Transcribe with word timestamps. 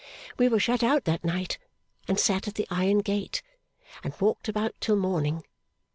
We 0.35 0.47
were 0.49 0.59
shut 0.59 0.81
out 0.81 1.03
that 1.03 1.23
night, 1.23 1.59
and 2.07 2.19
sat 2.19 2.47
at 2.47 2.55
the 2.55 2.65
iron 2.71 3.01
gate, 3.01 3.43
and 4.03 4.15
walked 4.19 4.47
about 4.49 4.73
till 4.79 4.95
morning. 4.95 5.43